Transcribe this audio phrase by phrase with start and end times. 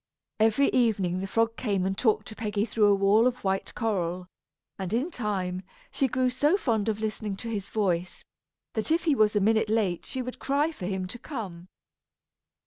[0.39, 4.25] Every evening the frog came and talked to Peggy through a wall of white coral;
[4.79, 8.25] and in time, she grew so fond of listening to his voice,
[8.73, 11.67] that if he was a minute late she would cry for him to come.